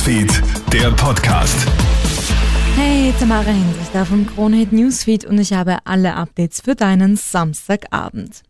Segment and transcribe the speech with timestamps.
[0.00, 1.68] Newsfeed, der Podcast.
[2.74, 8.40] Hey, Tamara Hendrich da vom Kronehit Newsfeed und ich habe alle Updates für deinen Samstagabend.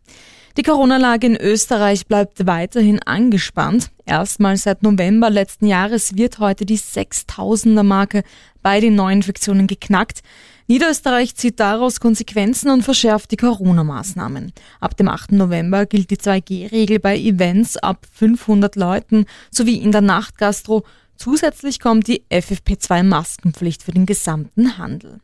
[0.55, 3.91] Die Corona-Lage in Österreich bleibt weiterhin angespannt.
[4.05, 8.23] Erstmals seit November letzten Jahres wird heute die 6000er Marke
[8.61, 10.21] bei den Neuinfektionen geknackt.
[10.67, 14.53] Niederösterreich zieht daraus Konsequenzen und verschärft die Corona-Maßnahmen.
[14.79, 15.33] Ab dem 8.
[15.33, 20.85] November gilt die 2G-Regel bei Events ab 500 Leuten sowie in der Nachtgastro.
[21.21, 25.19] Zusätzlich kommt die FFP2-Maskenpflicht für den gesamten Handel.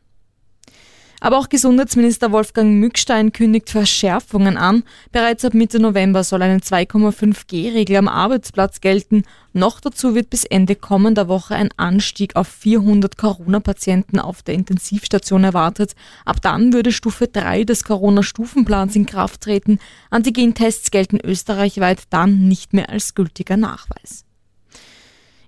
[1.18, 4.84] Aber auch Gesundheitsminister Wolfgang Mückstein kündigt Verschärfungen an.
[5.10, 9.24] Bereits ab Mitte November soll eine 2,5G-Regel am Arbeitsplatz gelten.
[9.52, 15.42] Noch dazu wird bis Ende kommender Woche ein Anstieg auf 400 Corona-Patienten auf der Intensivstation
[15.42, 15.96] erwartet.
[16.24, 19.80] Ab dann würde Stufe 3 des Corona-Stufenplans in Kraft treten.
[20.10, 24.27] Antigentests gelten österreichweit dann nicht mehr als gültiger Nachweis.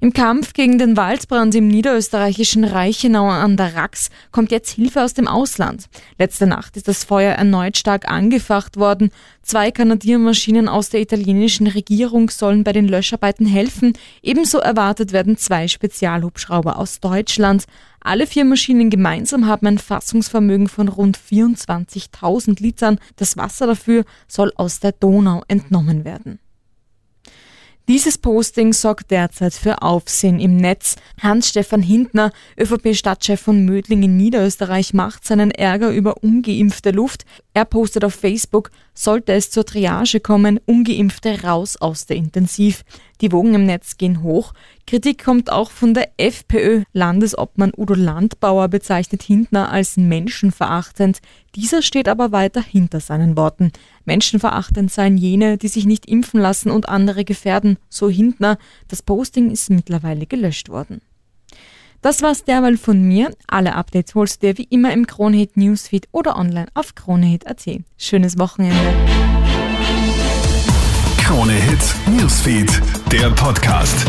[0.02, 5.12] Im Kampf gegen den Waldbrand im niederösterreichischen Reichenau an der Rax kommt jetzt Hilfe aus
[5.12, 5.90] dem Ausland.
[6.18, 9.10] Letzte Nacht ist das Feuer erneut stark angefacht worden.
[9.42, 13.92] Zwei Kanadiermaschinen aus der italienischen Regierung sollen bei den Löscharbeiten helfen.
[14.22, 17.64] Ebenso erwartet werden zwei Spezialhubschrauber aus Deutschland.
[18.00, 22.98] Alle vier Maschinen gemeinsam haben ein Fassungsvermögen von rund 24.000 Litern.
[23.16, 26.38] Das Wasser dafür soll aus der Donau entnommen werden.
[27.88, 30.96] Dieses Posting sorgt derzeit für Aufsehen im Netz.
[31.20, 37.24] Hans-Stefan Hintner, ÖVP-Stadtchef von Mödling in Niederösterreich, macht seinen Ärger über ungeimpfte Luft.
[37.52, 42.84] Er postet auf Facebook, sollte es zur Triage kommen, ungeimpfte raus aus der Intensiv.
[43.20, 44.52] Die Wogen im Netz gehen hoch.
[44.86, 46.84] Kritik kommt auch von der FPÖ.
[46.92, 51.18] Landesobmann Udo Landbauer bezeichnet Hintner als menschenverachtend.
[51.56, 53.72] Dieser steht aber weiter hinter seinen Worten.
[54.04, 58.58] Menschenverachtend seien jene, die sich nicht impfen lassen und andere gefährden, so Hintner.
[58.86, 61.00] Das Posting ist mittlerweile gelöscht worden.
[62.02, 63.30] Das war's derweil von mir.
[63.46, 67.66] Alle Updates holst du dir wie immer im Kronehit Newsfeed oder online auf kronehit.at.
[67.98, 68.78] Schönes Wochenende.
[71.18, 72.80] Krone Hits, Newsfeed,
[73.12, 74.06] der Podcast.